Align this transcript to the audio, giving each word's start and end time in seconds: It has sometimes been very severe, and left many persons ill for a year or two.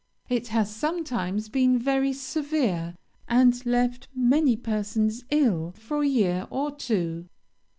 It 0.29 0.47
has 0.47 0.75
sometimes 0.75 1.47
been 1.47 1.77
very 1.77 2.11
severe, 2.11 2.95
and 3.27 3.63
left 3.67 4.07
many 4.15 4.57
persons 4.57 5.23
ill 5.29 5.73
for 5.77 6.01
a 6.01 6.07
year 6.07 6.47
or 6.49 6.71
two. 6.75 7.27